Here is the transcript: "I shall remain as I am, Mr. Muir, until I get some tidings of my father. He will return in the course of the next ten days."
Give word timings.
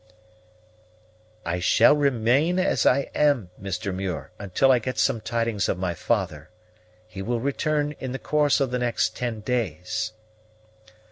"I 1.45 1.59
shall 1.59 1.95
remain 1.95 2.57
as 2.57 2.87
I 2.87 3.11
am, 3.13 3.51
Mr. 3.61 3.93
Muir, 3.93 4.31
until 4.39 4.71
I 4.71 4.79
get 4.79 4.97
some 4.97 5.21
tidings 5.21 5.69
of 5.69 5.77
my 5.77 5.93
father. 5.93 6.49
He 7.05 7.21
will 7.21 7.39
return 7.39 7.91
in 7.99 8.11
the 8.11 8.17
course 8.17 8.59
of 8.59 8.71
the 8.71 8.79
next 8.79 9.15
ten 9.15 9.41
days." 9.41 10.13